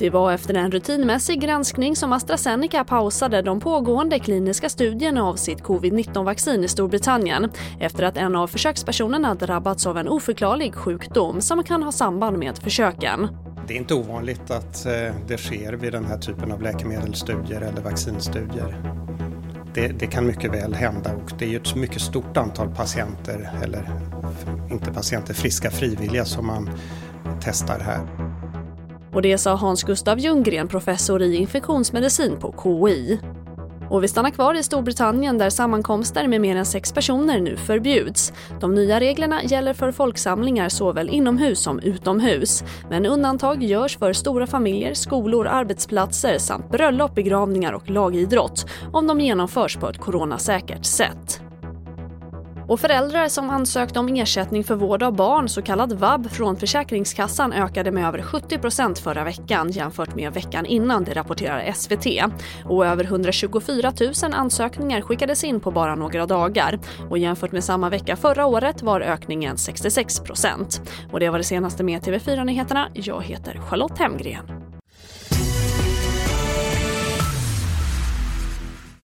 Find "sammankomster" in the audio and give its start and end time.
35.50-36.28